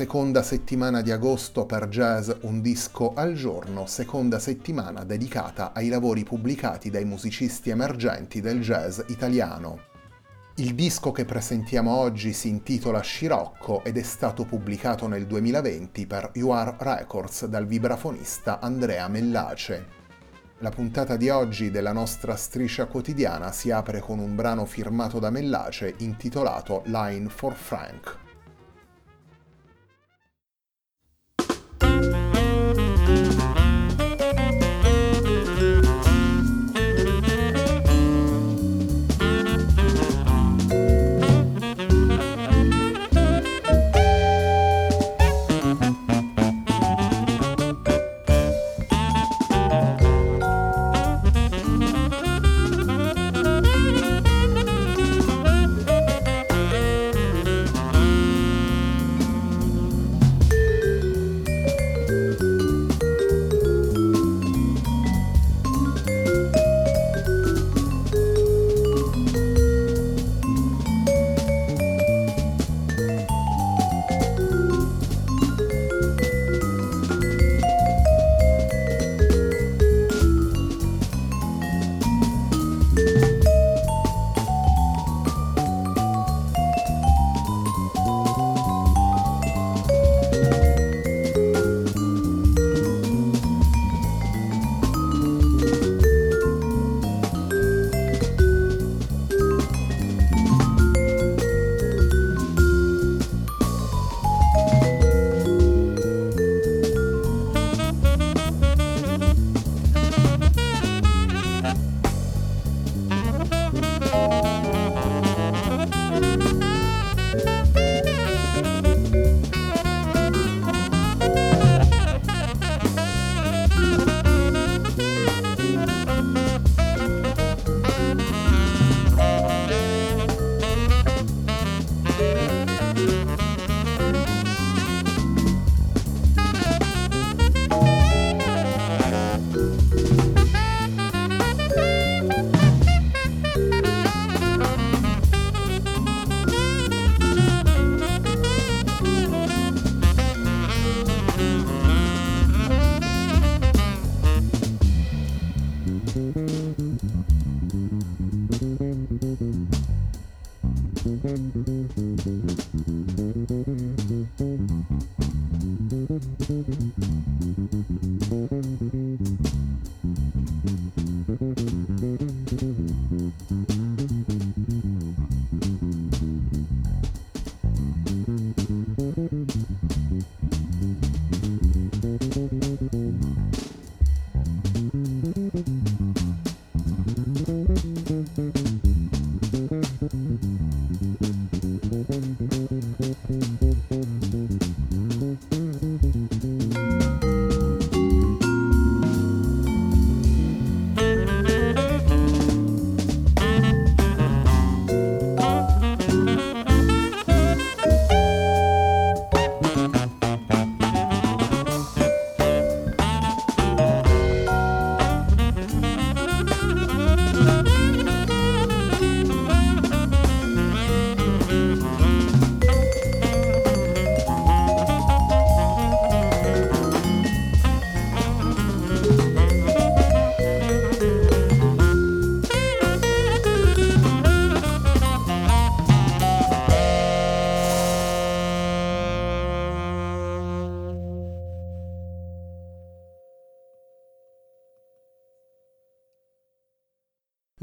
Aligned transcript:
Seconda 0.00 0.42
settimana 0.42 1.02
di 1.02 1.10
agosto 1.10 1.66
per 1.66 1.88
jazz 1.88 2.30
un 2.44 2.62
disco 2.62 3.12
al 3.12 3.34
giorno, 3.34 3.84
seconda 3.84 4.38
settimana 4.38 5.04
dedicata 5.04 5.74
ai 5.74 5.88
lavori 5.88 6.24
pubblicati 6.24 6.88
dai 6.88 7.04
musicisti 7.04 7.68
emergenti 7.68 8.40
del 8.40 8.62
jazz 8.62 8.98
italiano. 9.08 9.78
Il 10.54 10.74
disco 10.74 11.12
che 11.12 11.26
presentiamo 11.26 11.94
oggi 11.94 12.32
si 12.32 12.48
intitola 12.48 13.02
Scirocco 13.02 13.84
ed 13.84 13.98
è 13.98 14.02
stato 14.02 14.46
pubblicato 14.46 15.06
nel 15.06 15.26
2020 15.26 16.06
per 16.06 16.30
UR 16.36 16.76
Records 16.78 17.44
dal 17.44 17.66
vibrafonista 17.66 18.58
Andrea 18.58 19.06
Mellace. 19.06 19.86
La 20.60 20.70
puntata 20.70 21.16
di 21.16 21.28
oggi 21.28 21.70
della 21.70 21.92
nostra 21.92 22.36
striscia 22.36 22.86
quotidiana 22.86 23.52
si 23.52 23.70
apre 23.70 24.00
con 24.00 24.18
un 24.18 24.34
brano 24.34 24.64
firmato 24.64 25.18
da 25.18 25.28
Mellace 25.28 25.92
intitolato 25.98 26.84
Line 26.86 27.28
for 27.28 27.52
Frank. 27.52 28.28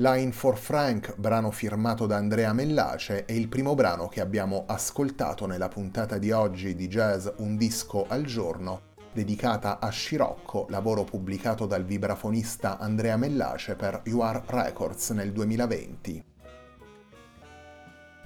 Line 0.10 0.32
for 0.32 0.58
Frank, 0.58 1.18
brano 1.18 1.52
firmato 1.52 2.06
da 2.06 2.16
Andrea 2.16 2.54
Mellace, 2.54 3.26
è 3.26 3.34
il 3.34 3.50
primo 3.50 3.76
brano 3.76 4.08
che 4.08 4.22
abbiamo 4.22 4.64
ascoltato 4.66 5.46
nella 5.46 5.68
puntata 5.68 6.18
di 6.18 6.32
oggi 6.32 6.76
di 6.76 6.88
Jazz 6.88 7.28
Un 7.40 7.58
disco 7.58 8.06
al 8.08 8.24
giorno, 8.24 8.94
dedicata 9.12 9.80
a 9.80 9.90
Scirocco, 9.90 10.66
lavoro 10.70 11.04
pubblicato 11.04 11.66
dal 11.66 11.84
vibrafonista 11.84 12.78
Andrea 12.78 13.18
Mellace 13.18 13.76
per 13.76 14.02
UR 14.06 14.44
Records 14.46 15.10
nel 15.10 15.34
2020. 15.34 16.24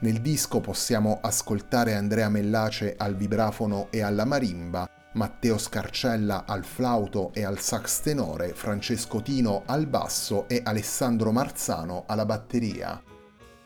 Nel 0.02 0.22
disco 0.22 0.60
possiamo 0.60 1.18
ascoltare 1.20 1.96
Andrea 1.96 2.30
Mellace 2.30 2.94
al 2.96 3.16
vibrafono 3.16 3.88
e 3.90 4.04
alla 4.04 4.26
marimba, 4.26 4.88
Matteo 5.14 5.58
Scarcella 5.58 6.46
al 6.46 6.64
flauto 6.64 7.32
e 7.34 7.44
al 7.44 7.60
sax 7.60 8.00
tenore, 8.00 8.54
Francesco 8.54 9.22
Tino 9.22 9.64
al 9.66 9.86
basso 9.86 10.48
e 10.48 10.62
Alessandro 10.64 11.34
Marzano 11.34 12.06
alla 12.08 12.26
batteria. 12.26 13.02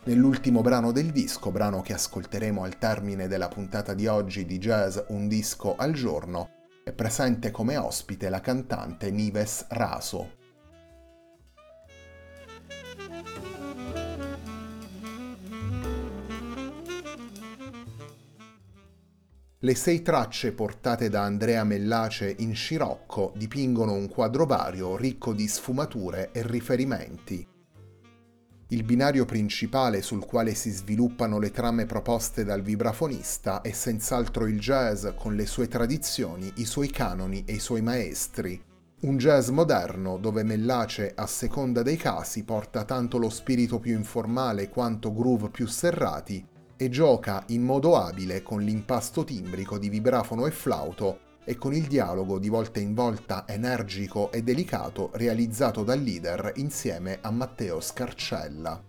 Nell'ultimo 0.06 0.62
brano 0.62 0.92
del 0.92 1.12
disco, 1.12 1.52
brano 1.52 1.82
che 1.82 1.94
ascolteremo 1.94 2.64
al 2.64 2.80
termine 2.80 3.28
della 3.28 3.48
puntata 3.48 3.94
di 3.94 4.08
oggi 4.08 4.46
di 4.46 4.58
Jazz 4.58 4.98
Un 5.10 5.28
disco 5.28 5.76
al 5.76 5.94
giorno, 5.94 6.50
è 6.84 6.92
presente 6.92 7.52
come 7.52 7.78
ospite 7.78 8.30
la 8.30 8.42
cantante 8.42 9.12
Nives 9.12 9.68
Raso. 9.70 10.44
Le 19.66 19.74
sei 19.74 20.04
tracce 20.04 20.52
portate 20.52 21.10
da 21.10 21.24
Andrea 21.24 21.64
Mellace 21.64 22.36
in 22.38 22.54
scirocco 22.54 23.34
dipingono 23.36 23.94
un 23.94 24.08
quadro 24.10 24.46
vario 24.46 24.96
ricco 24.96 25.34
di 25.34 25.48
sfumature 25.48 26.30
e 26.34 26.46
riferimenti. 26.46 27.48
Il 28.68 28.84
binario 28.84 29.26
principale 29.26 30.04
sul 30.04 30.24
quale 30.24 30.54
si 30.54 30.70
sviluppano 30.70 31.40
le 31.40 31.50
trame 31.50 31.88
proposte 31.88 32.44
dal 32.44 32.62
vibrafonista 32.62 33.62
è 33.62 33.72
senz'altro 33.72 34.46
il 34.46 34.60
jazz 34.60 35.08
con 35.16 35.34
le 35.34 35.48
sue 35.48 35.68
tradizioni, 35.68 36.54
i 36.58 36.66
suoi 36.66 36.92
canoni 36.92 37.44
e 37.48 37.54
i 37.54 37.60
suoi 37.60 37.82
maestri. 37.82 38.64
Un 39.02 39.18
jazz 39.18 39.50
moderno 39.50 40.20
dove 40.20 40.44
Mellace, 40.44 41.12
a 41.16 41.26
seconda 41.26 41.82
dei 41.82 41.98
casi, 41.98 42.44
porta 42.44 42.84
tanto 42.84 43.18
lo 43.18 43.32
spirito 43.32 43.80
più 43.80 43.98
informale 43.98 44.70
quanto 44.70 45.12
groove 45.12 45.50
più 45.50 45.66
serrati 45.66 46.54
e 46.77 46.89
gioca 46.89 47.44
in 47.48 47.63
modo 47.63 47.95
abile 47.95 48.44
con 48.44 48.62
l'impasto 48.62 49.24
timbrico 49.24 49.77
di 49.77 49.89
vibrafono 49.89 50.45
e 50.45 50.51
flauto 50.51 51.19
e 51.45 51.57
con 51.57 51.74
il 51.74 51.86
dialogo 51.86 52.39
di 52.39 52.50
volta 52.50 52.80
in 52.80 52.94
volta 52.94 53.45
energico 53.48 54.31
e 54.31 54.42
delicato 54.42 55.12
realizzato 55.13 55.83
dal 55.83 56.01
leader 56.01 56.54
insieme 56.56 57.19
a 57.22 57.31
Matteo 57.31 57.80
Scarcella. 57.80 58.81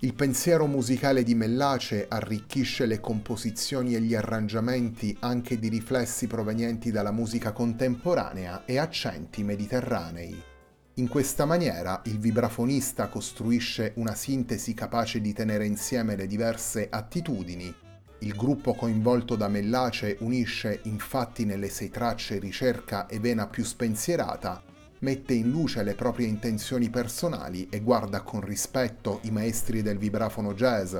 Il 0.00 0.14
pensiero 0.14 0.66
musicale 0.66 1.22
di 1.22 1.34
Mellace 1.34 2.06
arricchisce 2.08 2.86
le 2.86 2.98
composizioni 2.98 3.94
e 3.94 4.00
gli 4.00 4.16
arrangiamenti 4.16 5.16
anche 5.20 5.60
di 5.60 5.68
riflessi 5.68 6.26
provenienti 6.26 6.90
dalla 6.90 7.12
musica 7.12 7.52
contemporanea 7.52 8.64
e 8.64 8.78
accenti 8.78 9.44
mediterranei. 9.44 10.51
In 10.96 11.08
questa 11.08 11.46
maniera 11.46 12.02
il 12.04 12.18
vibrafonista 12.18 13.08
costruisce 13.08 13.92
una 13.96 14.14
sintesi 14.14 14.74
capace 14.74 15.22
di 15.22 15.32
tenere 15.32 15.64
insieme 15.64 16.16
le 16.16 16.26
diverse 16.26 16.88
attitudini. 16.90 17.74
Il 18.18 18.34
gruppo 18.34 18.74
coinvolto 18.74 19.34
da 19.34 19.48
Mellace 19.48 20.18
unisce 20.20 20.80
infatti 20.82 21.46
nelle 21.46 21.70
sei 21.70 21.88
tracce 21.88 22.38
ricerca 22.38 23.06
e 23.06 23.18
vena 23.20 23.46
più 23.46 23.64
spensierata, 23.64 24.62
mette 24.98 25.32
in 25.32 25.50
luce 25.50 25.82
le 25.82 25.94
proprie 25.94 26.26
intenzioni 26.26 26.90
personali 26.90 27.68
e 27.70 27.80
guarda 27.80 28.20
con 28.20 28.42
rispetto 28.42 29.20
i 29.22 29.30
maestri 29.30 29.80
del 29.80 29.96
vibrafono 29.96 30.52
jazz, 30.52 30.94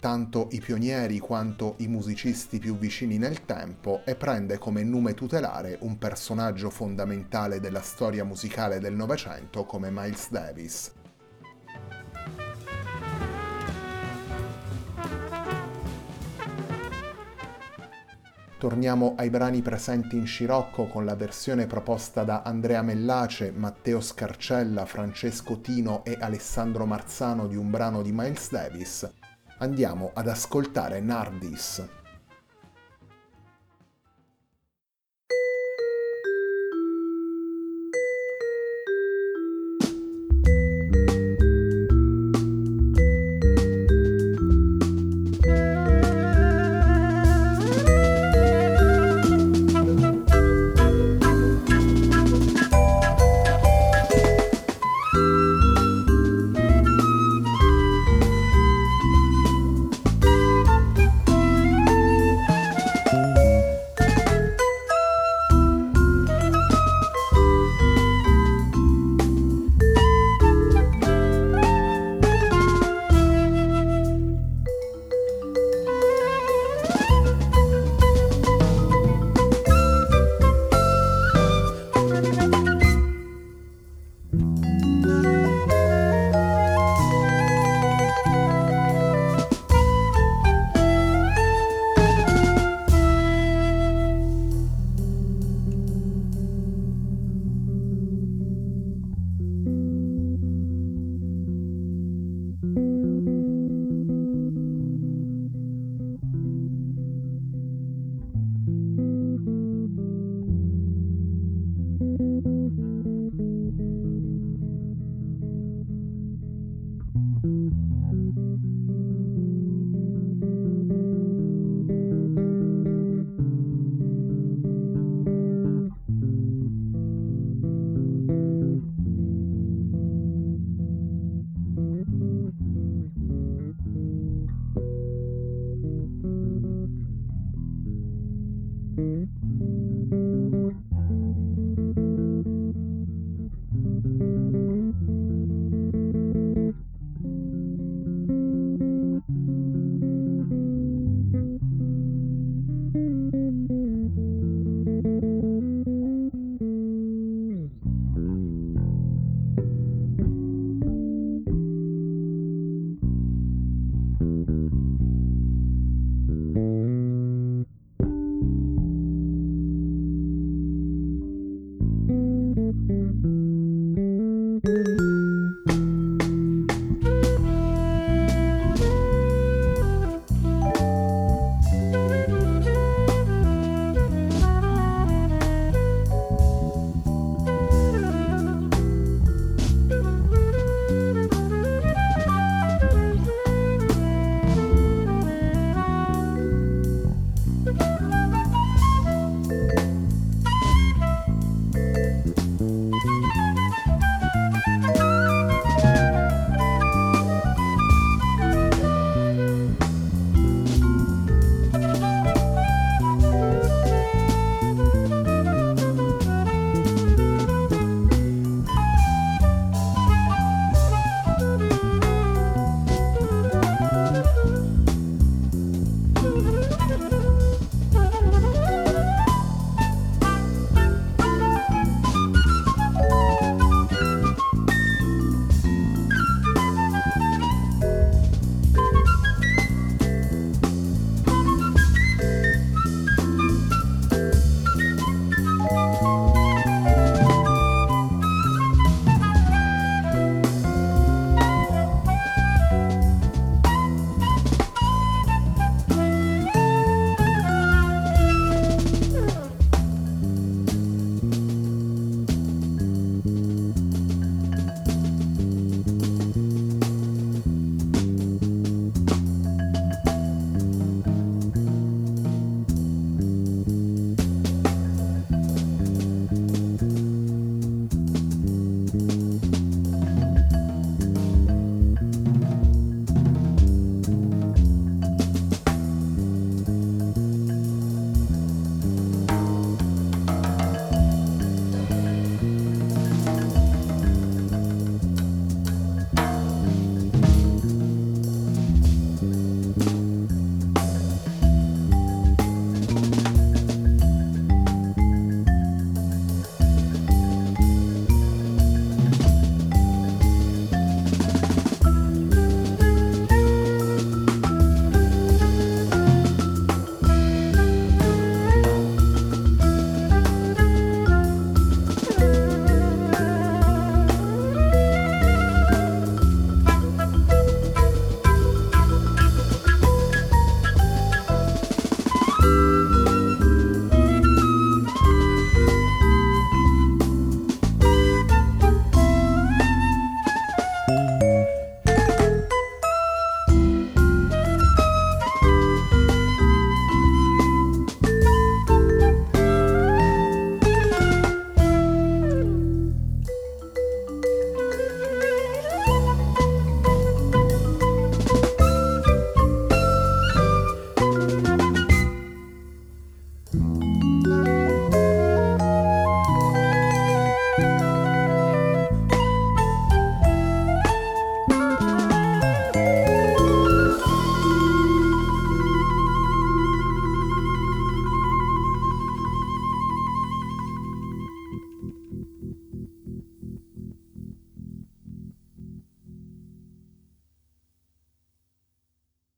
tanto 0.00 0.48
i 0.52 0.60
pionieri 0.60 1.18
quanto 1.18 1.74
i 1.78 1.88
musicisti 1.88 2.58
più 2.58 2.76
vicini 2.76 3.18
nel 3.18 3.44
tempo 3.44 4.02
e 4.04 4.14
prende 4.14 4.58
come 4.58 4.82
nume 4.82 5.14
tutelare 5.14 5.78
un 5.80 5.98
personaggio 5.98 6.70
fondamentale 6.70 7.60
della 7.60 7.82
storia 7.82 8.24
musicale 8.24 8.78
del 8.78 8.94
Novecento 8.94 9.64
come 9.64 9.90
Miles 9.90 10.30
Davis. 10.30 10.92
Torniamo 18.58 19.14
ai 19.18 19.28
brani 19.28 19.60
presenti 19.60 20.16
in 20.16 20.26
Scirocco 20.26 20.86
con 20.86 21.04
la 21.04 21.14
versione 21.14 21.66
proposta 21.66 22.24
da 22.24 22.40
Andrea 22.42 22.80
Mellace, 22.80 23.52
Matteo 23.54 24.00
Scarcella, 24.00 24.86
Francesco 24.86 25.60
Tino 25.60 26.02
e 26.04 26.16
Alessandro 26.18 26.86
Marzano 26.86 27.46
di 27.46 27.54
un 27.54 27.70
brano 27.70 28.00
di 28.00 28.12
Miles 28.12 28.50
Davis, 28.50 29.08
andiamo 29.58 30.10
ad 30.14 30.28
ascoltare 30.28 31.00
Nardis, 31.00 31.82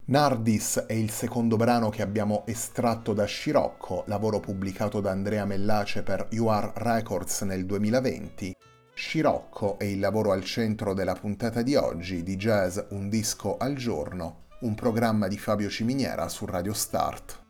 Nardis 0.08 0.84
è 0.86 0.94
il 0.94 1.10
secondo 1.10 1.56
brano 1.56 1.90
che 1.90 2.00
abbiamo 2.00 2.46
estratto 2.46 3.12
da 3.12 3.26
Scirocco, 3.26 4.04
lavoro 4.06 4.40
pubblicato 4.40 5.02
da 5.02 5.10
Andrea 5.10 5.44
Mellace 5.44 6.02
per 6.02 6.28
UR 6.32 6.72
Records 6.76 7.42
nel 7.42 7.66
2020. 7.66 8.56
Scirocco 8.94 9.78
è 9.78 9.84
il 9.84 9.98
lavoro 9.98 10.32
al 10.32 10.44
centro 10.44 10.94
della 10.94 11.12
puntata 11.12 11.60
di 11.60 11.74
oggi 11.74 12.22
di 12.22 12.36
Jazz 12.36 12.78
Un 12.92 13.10
disco 13.10 13.58
al 13.58 13.74
giorno, 13.74 14.46
un 14.60 14.74
programma 14.74 15.28
di 15.28 15.36
Fabio 15.36 15.68
Ciminiera 15.68 16.26
su 16.30 16.46
Radio 16.46 16.72
Start. 16.72 17.44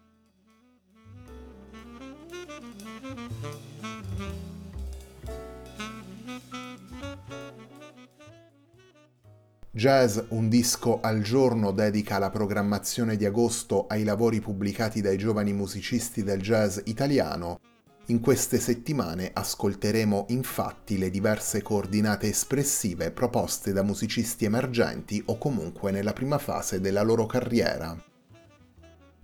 Jazz 9.79 10.19
Un 10.31 10.49
disco 10.49 10.99
al 11.01 11.23
giorno 11.23 11.71
dedica 11.71 12.19
la 12.19 12.31
programmazione 12.31 13.17
di 13.17 13.25
agosto 13.25 13.87
ai 13.87 14.03
lavori 14.03 14.41
pubblicati 14.41 15.01
dai 15.01 15.17
giovani 15.17 15.53
musicisti 15.53 16.25
del 16.25 16.41
jazz 16.41 16.81
italiano. 16.87 17.61
In 18.07 18.19
queste 18.19 18.59
settimane 18.59 19.31
ascolteremo 19.33 20.25
infatti 20.31 20.99
le 20.99 21.11
diverse 21.11 21.63
coordinate 21.63 22.27
espressive 22.27 23.13
proposte 23.13 23.73
da 23.73 23.85
musicisti 23.85 24.47
emergenti 24.47 25.23
o 25.27 25.39
comunque 25.39 25.93
nella 25.93 26.13
prima 26.13 26.39
fase 26.39 26.81
della 26.81 27.03
loro 27.03 27.27
carriera. 27.27 27.97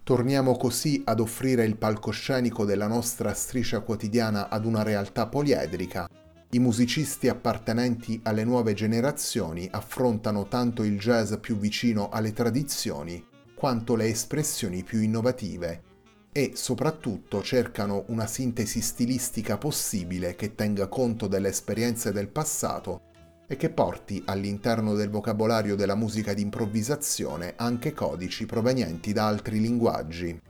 Torniamo 0.05 0.57
così 0.57 1.03
ad 1.05 1.19
offrire 1.19 1.65
il 1.65 1.77
palcoscenico 1.77 2.65
della 2.65 2.87
nostra 2.87 3.35
striscia 3.35 3.81
quotidiana 3.81 4.49
ad 4.49 4.67
una 4.67 4.85
realtà 4.85 5.27
poliedrica, 5.27 6.09
i 6.55 6.61
musicisti 6.61 7.29
appartenenti 7.29 8.21
alle 8.23 8.45
nuove 8.45 8.75
generazioni 8.75 9.69
affrontano 9.73 10.47
tanto 10.47 10.85
il 10.85 10.99
jazz 10.99 11.35
più 11.35 11.59
vicino 11.59 12.11
alle 12.11 12.33
tradizioni 12.33 13.27
quanto 13.57 13.97
le 13.97 14.07
espressioni 14.07 14.85
più 14.85 15.01
innovative 15.01 15.83
e 16.31 16.53
soprattutto 16.55 17.43
cercano 17.43 18.05
una 18.09 18.27
sintesi 18.27 18.81
stilistica 18.81 19.59
possibile 19.59 20.37
che 20.37 20.55
tenga 20.55 20.87
conto 20.87 21.27
delle 21.27 21.49
esperienze 21.49 22.13
del 22.13 22.29
passato 22.29 23.01
e 23.49 23.57
che 23.57 23.71
porti 23.71 24.23
all'interno 24.25 24.95
del 24.95 25.11
vocabolario 25.11 25.75
della 25.75 25.97
musica 25.97 26.35
di 26.35 26.43
improvvisazione 26.43 27.55
anche 27.57 27.93
codici 27.93 28.47
provenienti 28.47 29.13
da 29.13 29.27
altri 29.27 29.61
linguaggi. 29.61 30.41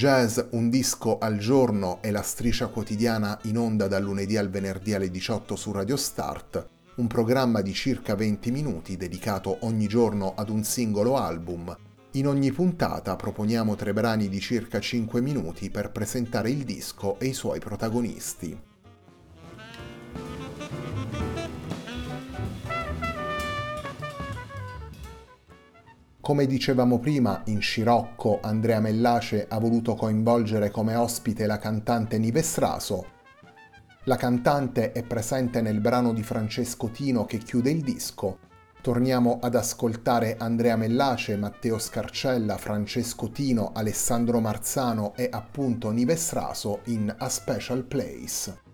Jazz 0.00 0.40
Un 0.52 0.70
disco 0.70 1.18
al 1.18 1.36
giorno 1.36 1.98
è 2.00 2.10
la 2.10 2.22
striscia 2.22 2.68
quotidiana 2.68 3.38
in 3.42 3.58
onda 3.58 3.86
dal 3.86 4.02
lunedì 4.02 4.38
al 4.38 4.48
venerdì 4.48 4.94
alle 4.94 5.10
18 5.10 5.56
su 5.56 5.72
Radio 5.72 5.98
Start, 5.98 6.66
un 6.94 7.06
programma 7.06 7.60
di 7.60 7.74
circa 7.74 8.14
20 8.14 8.50
minuti 8.50 8.96
dedicato 8.96 9.58
ogni 9.60 9.86
giorno 9.88 10.32
ad 10.34 10.48
un 10.48 10.64
singolo 10.64 11.18
album. 11.18 11.76
In 12.12 12.28
ogni 12.28 12.50
puntata 12.50 13.14
proponiamo 13.14 13.74
tre 13.74 13.92
brani 13.92 14.30
di 14.30 14.40
circa 14.40 14.80
5 14.80 15.20
minuti 15.20 15.68
per 15.68 15.90
presentare 15.90 16.48
il 16.48 16.64
disco 16.64 17.18
e 17.18 17.26
i 17.26 17.34
suoi 17.34 17.58
protagonisti. 17.58 18.69
Come 26.20 26.44
dicevamo 26.44 26.98
prima, 26.98 27.40
in 27.46 27.62
Scirocco 27.62 28.40
Andrea 28.42 28.78
Mellace 28.78 29.46
ha 29.48 29.58
voluto 29.58 29.94
coinvolgere 29.94 30.70
come 30.70 30.94
ospite 30.94 31.46
la 31.46 31.56
cantante 31.56 32.18
Nives 32.18 32.58
Raso. 32.58 33.06
La 34.04 34.16
cantante 34.16 34.92
è 34.92 35.02
presente 35.02 35.62
nel 35.62 35.80
brano 35.80 36.12
di 36.12 36.22
Francesco 36.22 36.88
Tino 36.88 37.24
che 37.24 37.38
chiude 37.38 37.70
il 37.70 37.80
disco. 37.80 38.38
Torniamo 38.82 39.38
ad 39.40 39.54
ascoltare 39.54 40.36
Andrea 40.38 40.76
Mellace, 40.76 41.36
Matteo 41.36 41.78
Scarcella, 41.78 42.58
Francesco 42.58 43.30
Tino, 43.30 43.72
Alessandro 43.74 44.40
Marzano 44.40 45.14
e 45.16 45.26
appunto 45.30 45.90
Nives 45.90 46.32
Raso 46.32 46.80
in 46.84 47.14
A 47.16 47.28
Special 47.30 47.82
Place. 47.84 48.68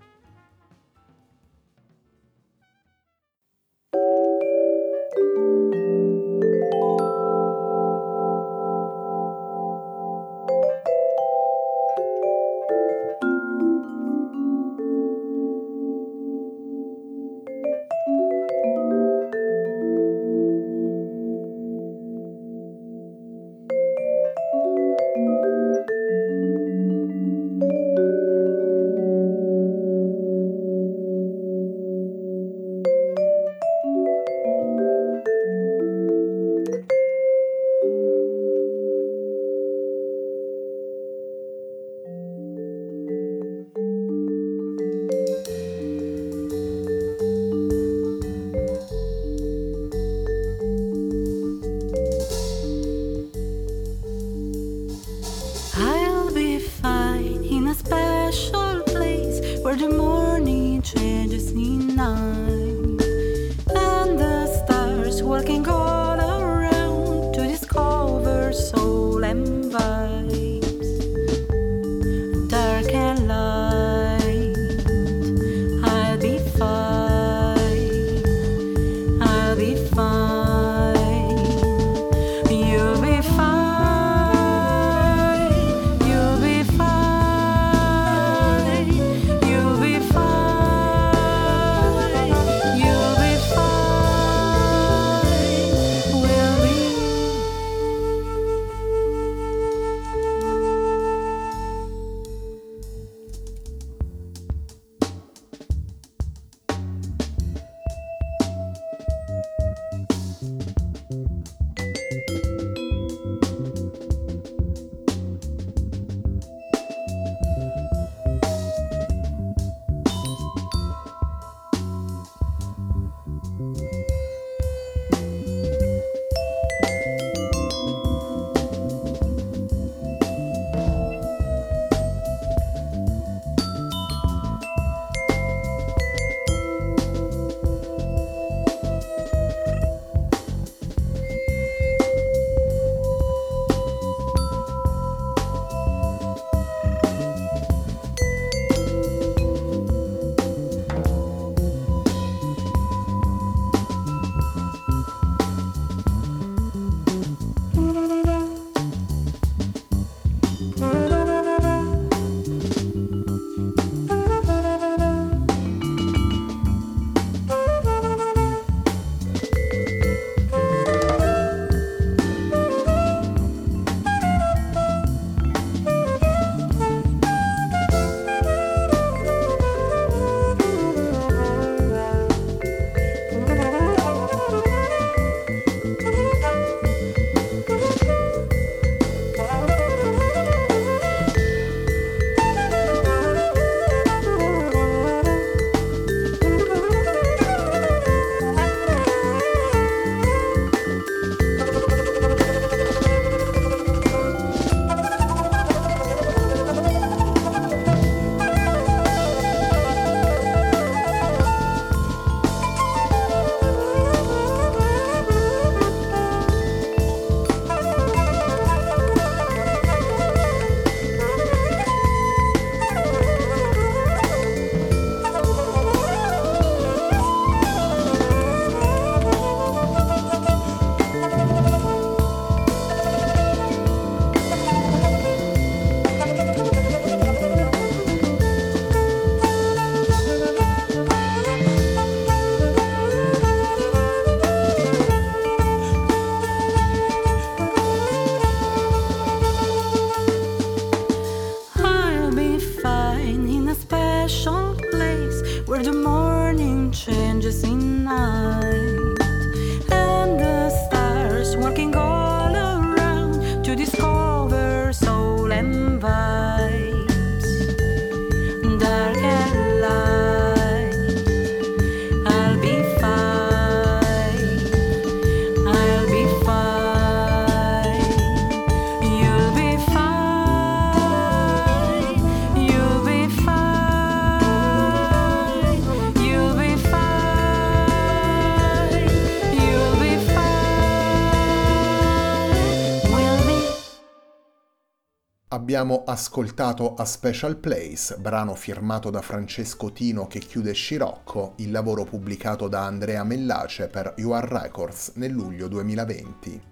Abbiamo 295.56 296.02
ascoltato 296.04 296.92
A 296.96 297.06
Special 297.06 297.56
Place, 297.56 298.18
brano 298.18 298.54
firmato 298.54 299.08
da 299.08 299.22
Francesco 299.22 299.90
Tino 299.90 300.26
che 300.26 300.38
chiude 300.38 300.74
Scirocco, 300.74 301.54
il 301.56 301.70
lavoro 301.70 302.04
pubblicato 302.04 302.68
da 302.68 302.84
Andrea 302.84 303.24
Mellace 303.24 303.88
per 303.88 304.12
UR 304.18 304.44
Records 304.44 305.12
nel 305.14 305.32
luglio 305.32 305.66
2020. 305.68 306.62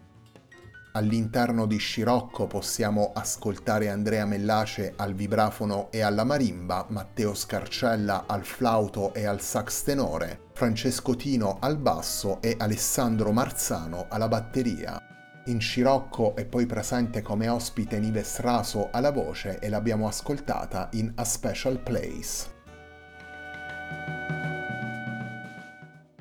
All'interno 0.92 1.64
di 1.64 1.78
Scirocco 1.78 2.46
possiamo 2.46 3.12
ascoltare 3.14 3.88
Andrea 3.88 4.26
Mellace 4.26 4.92
al 4.96 5.14
vibrafono 5.14 5.90
e 5.90 6.02
alla 6.02 6.24
marimba, 6.24 6.84
Matteo 6.90 7.32
Scarcella 7.32 8.24
al 8.26 8.44
flauto 8.44 9.14
e 9.14 9.24
al 9.24 9.40
sax 9.40 9.82
tenore, 9.82 10.40
Francesco 10.52 11.16
Tino 11.16 11.56
al 11.58 11.78
basso 11.78 12.42
e 12.42 12.54
Alessandro 12.58 13.32
Marzano 13.32 14.08
alla 14.10 14.28
batteria. 14.28 15.13
In 15.46 15.60
Scirocco 15.60 16.34
è 16.36 16.46
poi 16.46 16.64
presente 16.64 17.20
come 17.20 17.48
ospite 17.48 17.98
Nives 17.98 18.38
Raso 18.38 18.88
alla 18.90 19.10
voce 19.10 19.58
e 19.58 19.68
l'abbiamo 19.68 20.06
ascoltata 20.06 20.88
in 20.92 21.12
A 21.16 21.24
Special 21.24 21.80
Place. 21.80 22.46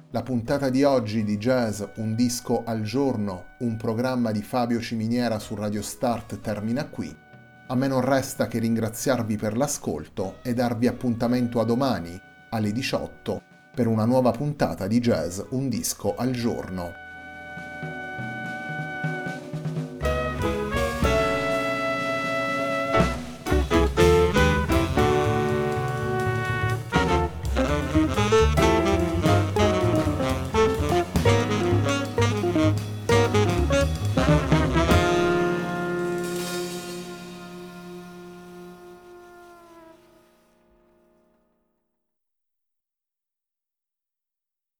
La 0.09 0.23
puntata 0.23 0.67
di 0.67 0.83
oggi 0.83 1.23
di 1.23 1.37
Jazz 1.37 1.81
Un 1.95 2.15
disco 2.15 2.63
al 2.65 2.81
giorno, 2.81 3.55
un 3.59 3.77
programma 3.77 4.31
di 4.31 4.41
Fabio 4.41 4.81
Ciminiera 4.81 5.39
su 5.39 5.55
Radio 5.55 5.81
Start 5.81 6.41
termina 6.41 6.89
qui. 6.89 7.15
A 7.67 7.75
me 7.75 7.87
non 7.87 8.01
resta 8.01 8.47
che 8.47 8.59
ringraziarvi 8.59 9.37
per 9.37 9.55
l'ascolto 9.55 10.39
e 10.43 10.53
darvi 10.53 10.87
appuntamento 10.87 11.61
a 11.61 11.63
domani 11.63 12.19
alle 12.49 12.73
18 12.73 13.41
per 13.73 13.87
una 13.87 14.03
nuova 14.03 14.31
puntata 14.31 14.85
di 14.85 14.99
Jazz 14.99 15.39
Un 15.51 15.69
disco 15.69 16.13
al 16.15 16.31
giorno. 16.31 17.02